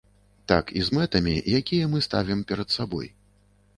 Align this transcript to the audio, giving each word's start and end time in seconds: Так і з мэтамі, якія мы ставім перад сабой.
Так 0.51 0.71
і 0.79 0.81
з 0.87 0.95
мэтамі, 0.99 1.33
якія 1.59 1.91
мы 1.93 2.01
ставім 2.09 2.39
перад 2.53 2.77
сабой. 2.81 3.07